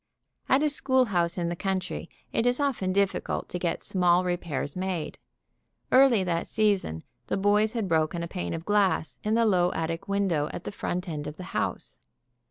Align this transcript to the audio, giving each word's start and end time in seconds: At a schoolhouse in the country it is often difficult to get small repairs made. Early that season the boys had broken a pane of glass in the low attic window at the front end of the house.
At 0.49 0.63
a 0.63 0.69
schoolhouse 0.69 1.37
in 1.37 1.49
the 1.49 1.55
country 1.55 2.09
it 2.33 2.47
is 2.47 2.59
often 2.59 2.91
difficult 2.91 3.49
to 3.49 3.59
get 3.59 3.83
small 3.83 4.23
repairs 4.23 4.75
made. 4.75 5.19
Early 5.91 6.23
that 6.23 6.47
season 6.47 7.03
the 7.27 7.37
boys 7.37 7.73
had 7.73 7.87
broken 7.87 8.23
a 8.23 8.27
pane 8.27 8.55
of 8.55 8.65
glass 8.65 9.19
in 9.23 9.35
the 9.35 9.45
low 9.45 9.71
attic 9.73 10.07
window 10.07 10.49
at 10.51 10.63
the 10.63 10.71
front 10.71 11.07
end 11.07 11.27
of 11.27 11.37
the 11.37 11.43
house. 11.53 11.99